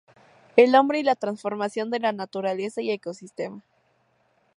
El 0.55 0.73
hombre 0.73 0.97
y 0.97 1.03
la 1.03 1.15
transformación 1.15 1.91
de 1.91 1.99
la 1.99 2.11
naturaleza" 2.11 2.81
y 2.81 2.89
"Ecosistema. 2.89 3.61